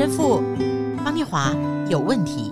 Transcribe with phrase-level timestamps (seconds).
[0.00, 0.40] 神父
[1.04, 1.54] 方念华
[1.90, 2.50] 有问题。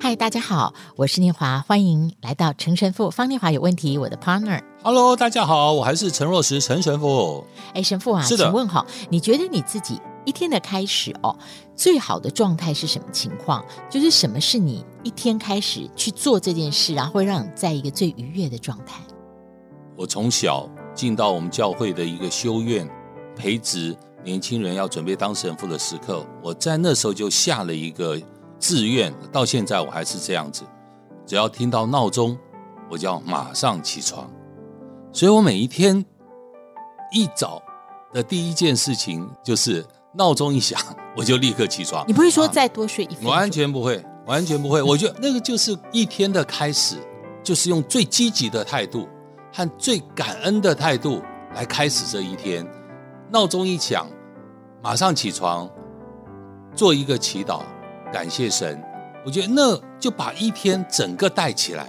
[0.00, 4.62] 嗨，大家好，我是念华，欢迎来到陈神父方念华有问题，我的 partner。
[4.82, 7.44] Hello，大家好，我还是陈若石陈神父。
[7.74, 11.36] 哎，神父啊，是的，请问哈，你觉得你自己一天的开始哦，
[11.76, 13.62] 最好的状态是什么情况？
[13.90, 19.02] 就是什么是你一天开始去做这件事，然后会让你在一个最愉悦的状态？
[19.94, 22.88] 我从小进到我们教会的一个修院
[23.36, 28.20] 培植年轻人要准备当神父的时刻，我在那时候就下了一个。
[28.62, 30.64] 志愿到现在我还是这样子，
[31.24, 32.36] 只要听到闹钟，
[32.90, 34.30] 我就要马上起床。
[35.14, 36.04] 所以我每一天
[37.10, 37.62] 一早
[38.12, 40.78] 的第一件事情就是闹钟一响，
[41.16, 42.04] 我就立刻起床。
[42.06, 43.30] 你不会说再多睡一分钟？
[43.30, 44.82] 完全不会，完全不会。
[44.82, 46.96] 我觉得那个就是一天的开始，
[47.42, 49.08] 就是用最积极的态度
[49.54, 51.22] 和最感恩的态度
[51.54, 52.62] 来开始这一天。
[53.32, 54.08] 闹钟一响，
[54.82, 55.70] 马上起床，
[56.74, 57.62] 做一个祈祷。
[58.12, 58.82] 感谢神，
[59.24, 61.86] 我觉得那就把一天整个带起来，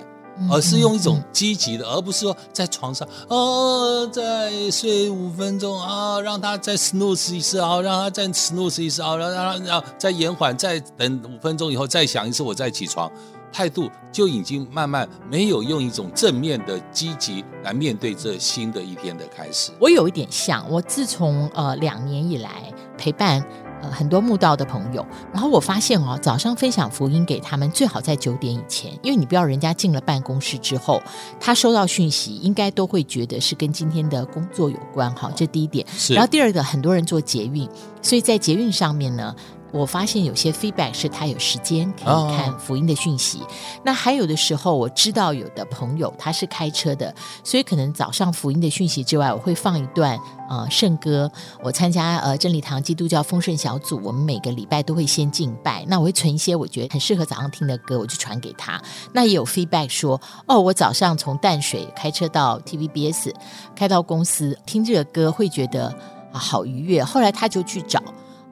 [0.50, 13.12] 而是用一种积极的，而不是说在床上哦，再睡五分钟啊，让他再 snooze 一次啊，让他再 snooze 一次啊，让让让再延缓，再等五分钟以后再想一次，我再起床，
[13.52, 19.72] 态度就已经慢慢没有用一种正面的积极来面对这新的一天的开始。
[19.80, 23.44] 我有一点像，我自从呃两年以来陪伴。
[23.82, 31.02] 呃，很多慕道的朋友，然后我发现哦，早上分享福音给他们，最好在九点以前，因为你不要人家进了办公室之后，
[31.40, 35.86] 他收到讯息，应该都会觉得是跟今天的工作有关，哈，这第一点。
[35.96, 36.14] 是。
[36.14, 37.68] 然后第二个，很多人做捷运，
[38.02, 39.36] 所以在捷运上面呢。
[39.72, 43.48] 我发现有些 feedback 是他有时间可以看福音的讯息，哦、
[43.84, 47.14] 那还有的时候我知道有的朋友他是开车的，
[47.44, 50.20] 所以可能早上福音的讯息之外，我会放一段
[50.50, 51.32] 呃圣歌。
[51.64, 58.82] 我参加呃真理堂基督教丰盛小组，我们每个礼拜都会先敬拜，那我会存一些我觉得很适合早上听的歌，我就传给他。
[59.14, 63.34] 那也有 feedback 说，哦，我早上从淡水开车到 TVBS，
[63.74, 65.88] 开到公司听这个歌会觉得
[66.34, 67.02] 啊好愉悦。
[67.04, 68.02] 后来他就去找。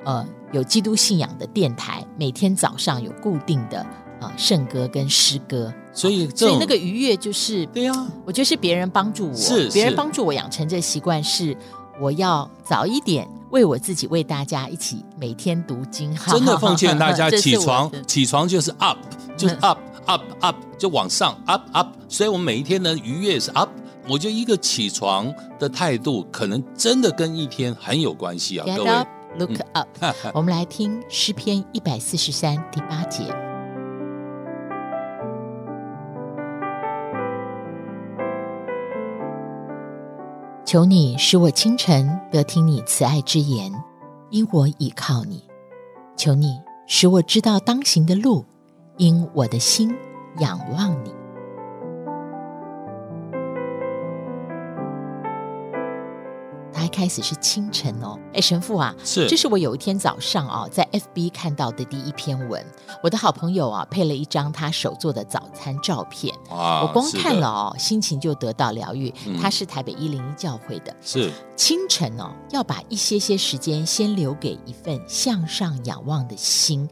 [0.09, 3.85] 呃，有基督信仰的电台，每天早上有固定的
[4.19, 7.93] 呃圣歌跟诗歌，所以所以那个愉悦就是对呀，
[8.25, 11.55] 我觉得是别人帮助我，是别人帮助我养成这习惯，是
[12.01, 18.97] 我要早一点为我自己为大家一起每天读经，真的奉劝大家 起床，起床就是 up，
[19.37, 19.77] 就是 up
[20.07, 23.69] up up 就往上 up up，所以我们每一天的愉悦是 up，
[24.07, 28.89] 我觉得一个起床的态度可能真的跟一天很有关系啊，各位。
[29.37, 29.87] Look up，
[30.33, 33.23] 我们来听诗篇一百四十三第八节。
[40.65, 43.71] 求你使我清晨得听你慈爱之言，
[44.29, 45.43] 因我倚靠你。
[46.15, 48.45] 求你使我知道当行的路，
[48.97, 49.95] 因我的心
[50.37, 51.18] 仰望你。
[56.89, 62.65] 开始是清晨哦，哎，神父啊，是，这是我有一天早上啊，在 FB 看到的第一篇文。
[63.01, 69.13] 我的好朋友啊，配了一张他手做的早餐照片，哇，我光看了哦，心情就得到疗愈。
[69.25, 76.89] 嗯，他是台北一零一教会的，是清晨哦，要把一些些时间先留给一份向上仰望的心，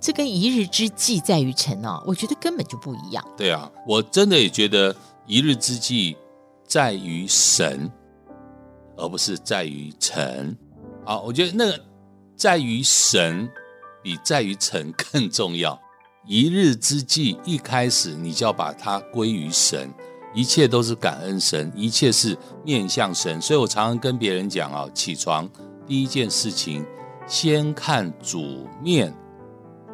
[0.00, 3.24] 这跟一日之计在于晨哦，我觉得根本就不一样。
[3.36, 4.94] 对啊，我真的也觉得
[5.26, 6.16] 一日之计
[6.66, 7.90] 在于神。
[8.98, 10.56] 而不是在于臣，
[11.04, 11.80] 啊，我觉得那个
[12.36, 13.48] 在于神
[14.02, 15.80] 比在于臣更重要。
[16.26, 19.90] 一日之计一开始你就要把它归于神，
[20.34, 23.40] 一切都是感恩神，一切是面向神。
[23.40, 25.48] 所以我常常跟别人讲啊，起床
[25.86, 26.84] 第一件事情，
[27.26, 29.14] 先看主面，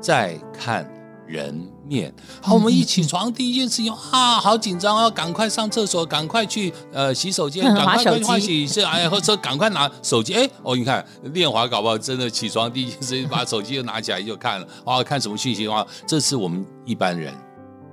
[0.00, 0.90] 再看
[1.26, 1.54] 人
[1.86, 2.12] 面。
[2.40, 10.34] 好，我们一起床第一件事情啊，好紧张，啊赶快上厕所，赶快去呃洗手间，赶快去换洗衣液，哎，或者赶快拿手机。
[10.34, 17.34] 哎，哦，你看练华搞不好真的起床第一件事情把手机就拿起来就看了， 啊，看什么讯息的话，这是我们一般人。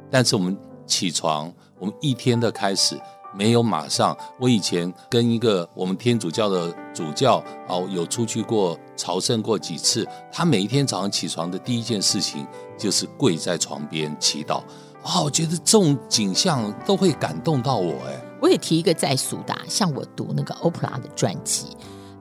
[0.09, 2.99] 但是我们起床，我们一天的开始。
[3.33, 4.15] 没有马上。
[4.39, 10.07] 我以前跟一个我们天主教的主教哦，有出去过朝圣过几次。
[10.31, 12.45] 他每一天早上起床的第一件事情
[12.77, 14.61] 就是跪在床边祈祷。
[15.03, 18.21] 哇，我觉得这种景象都会感动到我哎。
[18.41, 21.67] 我也提一个在俗的，像我读那个欧普拉的传记，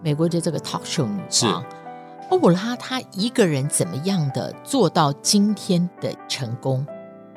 [0.02, 1.64] 美国的这个 talk show 女王
[2.28, 6.86] 欧普拉，她一个人怎么样的做到今天的成功？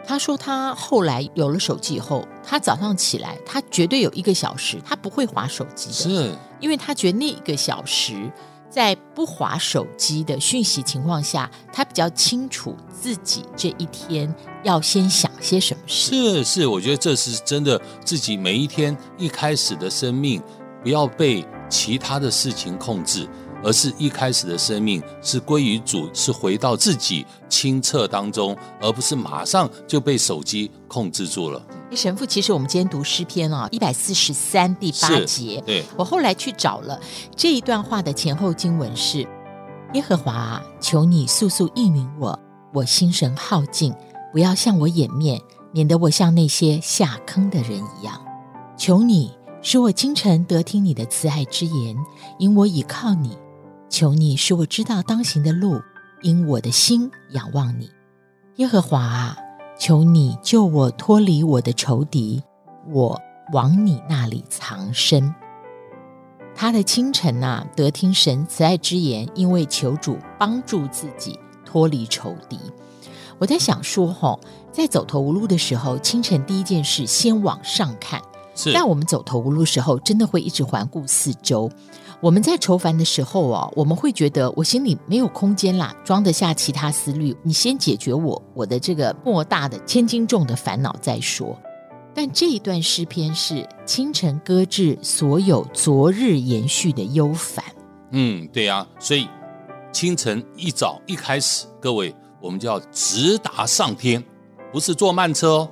[0.06, 8.32] 他说他后来有了手机以后，他早上起来，他绝对有一个小时，他不会划手机的，是因为他觉得那一个小时
[8.70, 14.34] 在不划手机的讯息情况下，他比较清楚自己这一天
[14.64, 16.12] 要先想些什么事。
[16.12, 20.42] 是是，我觉得这是真的，自己每一天一开始的生命，
[20.82, 23.28] 不要被其他的事情控制。
[23.64, 31.66] 而是一开始的生命是归于主，是回到自己清澈当中，而不是马上就被手机控制住了。
[31.96, 37.00] 神父，其实我们今天读诗篇啊，一百四十三第八节，对，我后来去找了
[37.36, 39.28] 这一段话的前后经文是：
[39.94, 42.40] 耶和华啊，求你速速应允我，
[42.74, 43.94] 我心神耗尽，
[44.32, 45.40] 不要向我掩面，
[45.72, 48.20] 免得我像那些下坑的人一样。
[48.76, 49.32] 求你
[49.62, 51.96] 使我清晨得听你的慈爱之言，
[52.40, 53.38] 因我倚靠你。
[53.94, 55.80] 求你使我知道当行的路，
[56.24, 57.92] 因我的心仰望你，
[58.56, 59.38] 耶和华啊！
[59.78, 62.42] 求你救我脱离我的仇敌，
[62.90, 65.32] 我往你那里藏身。
[66.56, 72.60] 他的清晨呐、得听神慈爱之言，因为求主帮助自己脱离仇敌。
[73.38, 74.40] 我在想说，吼，
[74.72, 78.20] 在走投无路的时候，清晨第一件事先往上看。
[78.56, 81.70] 是，但我们走投无路的时候，真的会一直环顾四周。
[82.22, 87.36] 我们在愁烦的时候啊，我们会觉得我心里没有空间啦，装得下其他思虑。
[87.44, 91.58] 你先解决我我的这个莫大的千斤重的烦恼再说。
[92.16, 97.66] 但这一段诗篇是清晨搁置所有昨日延续的忧烦。
[98.12, 99.28] 嗯，对呀、啊，所以
[99.92, 104.24] 清晨一早一开始，各位我们就要直达上天，
[104.72, 105.70] 不是坐慢车哦，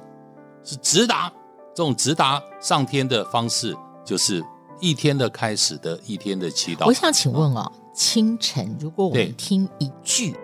[0.64, 1.32] 是直达。
[1.76, 3.76] 这种直达上天的方式
[4.06, 4.44] 就是。
[4.84, 6.88] 一天的开始的一天的祈祷。
[6.88, 10.36] 我想请问哦，清晨如果我们听一句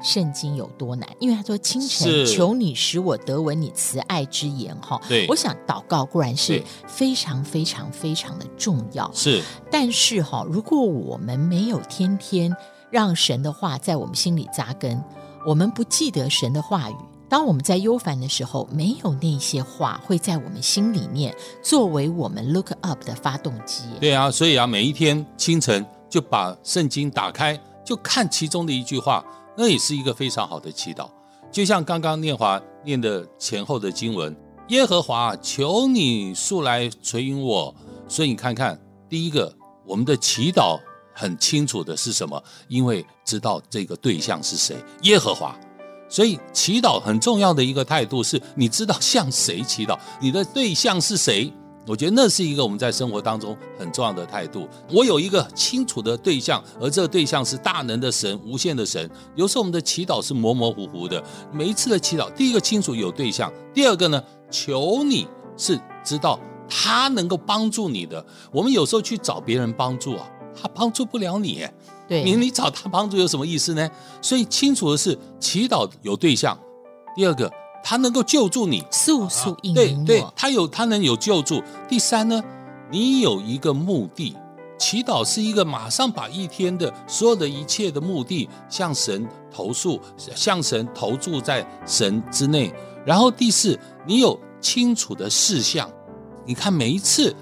[0.00, 1.06] 圣经有多难？
[1.20, 4.98] 因为他说清晨求你使我得闻你慈爱之言哈。
[5.06, 9.10] 对，我想祷告固然是非常非常非常的重要。
[9.12, 12.56] 是，但是哈，如果我们没有天天
[12.88, 15.04] 让神的话在我们心里扎根，
[15.44, 16.96] 我们不记得神的话语。
[17.28, 23.82] 当我们在忧烦的时候，没有那些话会在我们心里面作为我们 look up 的发动机。
[24.00, 29.24] 对啊，所以啊，每一天清晨就把圣经打开，就看其中的一句话，
[29.56, 31.10] 那也是一个非常好的祈祷。
[31.50, 34.34] 就像刚刚念华念的前后的经文
[34.68, 37.74] ：“耶和华，求你速来垂允我。”
[38.08, 38.78] 所以你看看，
[39.08, 39.52] 第一个，
[39.84, 40.78] 我们的祈祷
[41.12, 42.40] 很清楚的是什么？
[42.68, 45.58] 因为知道这个对象是谁，耶和华。
[46.08, 51.52] 所以祈祷很重要的一个态度是，你知道向谁祈祷，你的对象是谁。
[51.88, 54.68] 我觉得那是一个我们在生活当中很重要的态度。
[54.90, 59.08] 我有一个清楚的对象，而这个对象是大能的神、无限的神。
[59.36, 61.22] 有时候我们的祈祷是模模糊糊的。
[61.52, 64.20] 每一次的祈祷，第一个清楚有对象，第二个呢，
[64.50, 68.24] 求你是知道他能够帮助你的。
[68.50, 70.28] 我们有时候去找别人帮助啊，
[70.60, 71.66] 他帮助不了你。
[72.08, 73.90] 对，你你找他帮助有什么意思呢？
[74.22, 76.56] 所以清楚的是，祈祷有对象。
[77.16, 79.74] 第二个，他能够救助你，速速应。
[79.74, 81.60] 对对，他有他能有救助。
[81.88, 82.42] 第三呢，
[82.90, 84.36] 你有一个目的，
[84.78, 92.72] 祈祷是一个马上把一天的所有的一切的目的向神投诉，向神投注在神之内。
[93.04, 93.76] 然后第四，
[94.06, 95.90] 你有清楚的事项。
[96.44, 97.34] 你看每一次。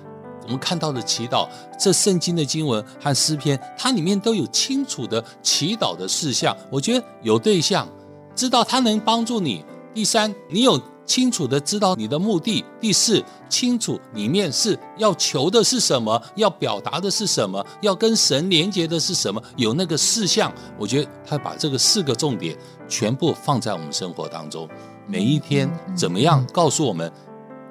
[0.45, 1.49] 我们看到的祈祷，
[1.79, 6.57] 这圣经的经文和诗篇，它里面都有清楚的祈祷的事项。
[6.71, 7.89] 我觉得有对象，
[8.35, 9.65] 知道他能帮助你。
[9.95, 12.65] 第三，你有清楚的知道你的目的。
[12.81, 20.53] 第四，清楚里面是要求的是什么，要表达的是什么，要跟神连接的是什么，有那个事项。
[20.77, 22.57] 我觉得他把这个四个重点
[22.89, 24.69] 全部放在我们生活当中，
[25.07, 27.11] 每一天怎么样告诉我们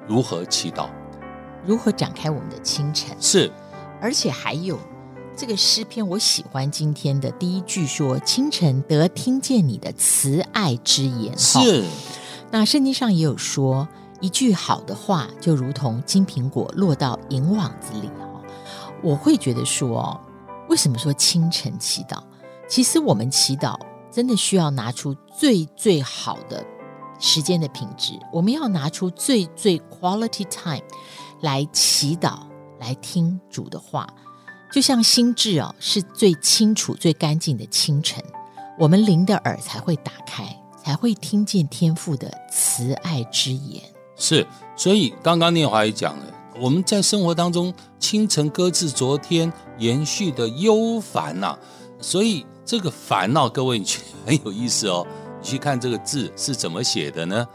[0.08, 0.88] 如何祈祷。
[1.66, 3.16] 如何展开我们的清晨？
[3.20, 3.50] 是，
[4.00, 4.78] 而且还有
[5.36, 11.84] 这个诗篇，我喜欢今天的第一句说：“清晨得听见你的慈爱之言。”是。
[12.50, 13.88] 那圣经上也有说，
[14.20, 18.06] 一句好的话就如同金苹果落到银网子里。
[18.08, 18.42] 哈，
[19.02, 20.20] 我会觉得说，
[20.68, 22.22] 为什么说清晨祈祷？
[22.68, 23.76] 其实我们祈祷
[24.10, 26.64] 真的需要拿出最最好的
[27.18, 30.82] 时间的品质，我们要拿出最最 quality time。
[31.40, 32.40] 来祈祷，
[32.80, 34.08] 来听主的话，
[34.72, 38.22] 就像心智哦，是最清楚、最干净的清晨，
[38.78, 40.44] 我们灵的耳才会打开，
[40.82, 43.82] 才会听见天父的慈爱之言。
[44.16, 46.24] 是，所以刚刚念华也讲了，
[46.60, 51.56] 我们在生活当中清晨搁置昨天延续的忧烦呐，
[52.00, 55.06] 所以这个烦恼，各位你去 很有意思哦，
[55.40, 57.46] 你去看这个字是怎么写的呢？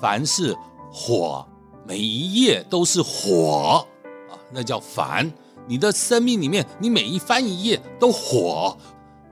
[0.00, 0.56] 凡是
[0.92, 1.46] 火，
[1.88, 3.82] 每一页都是火
[4.30, 5.32] 啊，那叫烦。
[5.66, 8.76] 你的生命里面，你每一翻一页都火。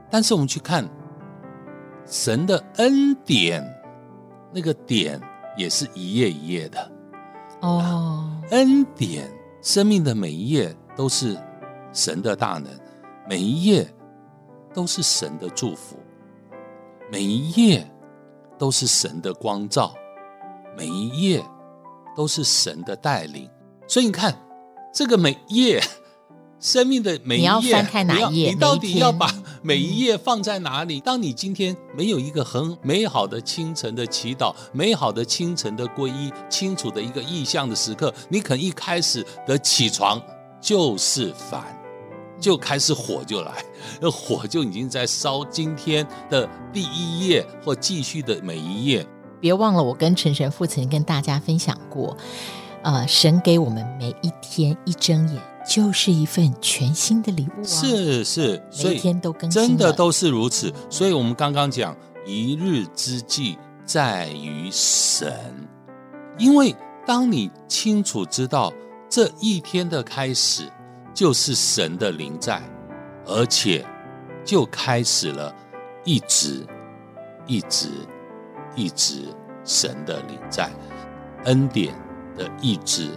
[0.09, 0.89] 但是我们去看
[2.07, 3.63] 神的恩典，
[4.51, 5.21] 那个点
[5.55, 6.91] 也是一页一页的
[7.61, 8.27] 哦。
[8.49, 9.29] 恩典，
[9.61, 11.37] 生命的每一页都是
[11.93, 12.67] 神的大能，
[13.29, 13.87] 每一页
[14.73, 15.95] 都是神的祝福，
[17.11, 17.87] 每一页
[18.57, 19.93] 都是神的光照，
[20.75, 21.43] 每一页
[22.17, 23.47] 都是神的带领。
[23.87, 24.37] 所以你看，
[24.93, 25.81] 这个每页。
[26.59, 28.47] 生命的每一页，你要翻开哪一页？
[28.47, 29.31] 你，你到底要把
[29.61, 30.99] 每一页放在哪里？
[30.99, 40.19] 当你今天没有一个很美好的清晨的祈祷，美好的清晨的皈依，清楚的一个意向的时刻，你可能一开始的起床
[40.59, 41.63] 就是烦，
[42.39, 43.63] 就开始火就来，
[44.01, 49.05] 那火就已经在烧今天的第一页或继续的每一页。
[49.39, 52.15] 别忘了，我跟陈神父曾经跟大家分享过，
[52.81, 55.41] 呃，神给我们每一天一睁眼。
[55.69, 57.65] 就是一份全新的礼物啊！
[57.65, 60.73] 是是，每一天都更新，真的都是如此。
[60.89, 61.93] 所以，我们刚刚讲
[62.25, 65.29] 一日之计在于神，
[66.37, 66.73] 因为
[67.05, 68.71] 当你清楚知道
[69.09, 70.71] 这一天的开始
[71.13, 72.63] 就是神的临在，
[73.25, 73.85] 而且
[74.45, 75.53] 就开始了
[76.05, 76.65] 一直
[77.45, 77.89] 一直
[78.77, 79.23] 一直
[79.65, 80.71] 神的临在，
[81.43, 81.93] 恩典
[82.37, 83.09] 的一直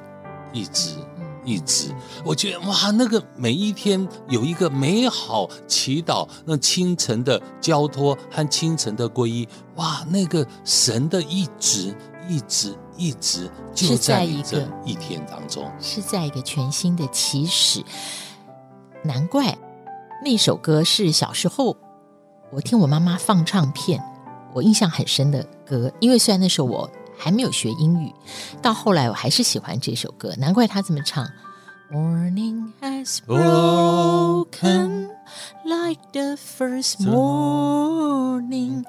[0.52, 0.96] 一直。
[1.42, 1.90] 一直，
[2.22, 11.96] 我觉得哇，那个每一天有一个美好祈祷，那清晨的交托和清晨的皈依，哇，那个神的一直
[12.28, 17.82] 一直一直就在一个一天当中，是在一个全新的起始。
[19.02, 19.56] 难怪
[20.22, 21.74] 那首歌是小时候
[22.52, 23.98] 我听我妈妈放唱片，
[24.52, 26.90] 我印象很深的歌，因为虽然那时候我。
[27.22, 28.10] 还没有学英语，
[28.62, 31.30] 到后来我还是喜欢这首歌，难怪他这么唱。
[31.92, 35.10] Morning has broken
[35.62, 38.86] like the first morning，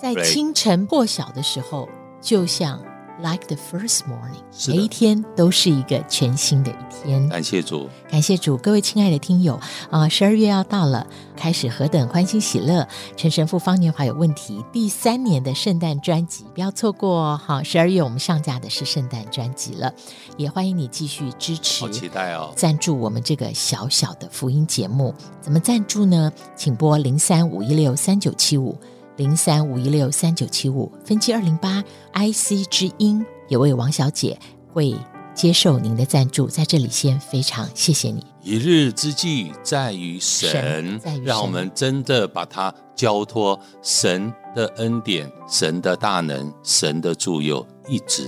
[0.00, 1.86] 在清晨破晓的时候，
[2.22, 2.80] 就像。
[3.22, 7.28] Like the first morning，每一天都是一个全新的一天。
[7.28, 11.06] 感谢主，感谢主，各位亲爱的听友啊，十二月要到了，
[11.36, 12.86] 开始何等欢欣喜乐！
[13.16, 17.40] 陈神父方年华有问题，第三年的圣诞专辑不要错过哦。
[17.42, 19.94] 好，十二月我们上架的是圣诞专辑了，
[20.36, 22.52] 也欢迎你继续支持，好期待哦！
[22.56, 26.32] 赞助我们这个小小的福音节目，怎么赞助呢？
[26.56, 28.76] 请拨零三五一六三九七五。
[29.16, 34.38] 零三五一六三九七五分机二零八 IC 之音，有位王小姐
[34.72, 34.94] 会
[35.34, 38.24] 接受您的赞助，在这里先非常谢谢你。
[38.42, 48.24] 一日之计在于神，在于神，让我们真的把它交托神的恩典、神的大能、神的助佑，一直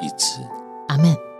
[0.00, 0.40] 一直。
[0.88, 1.33] 阿门。